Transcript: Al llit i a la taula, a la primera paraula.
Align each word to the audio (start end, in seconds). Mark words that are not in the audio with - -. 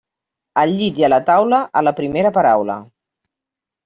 Al 0.59 0.71
llit 0.77 1.01
i 1.01 1.03
a 1.07 1.11
la 1.13 1.19
taula, 1.27 1.59
a 1.81 1.83
la 1.87 1.93
primera 1.99 2.31
paraula. 2.39 2.79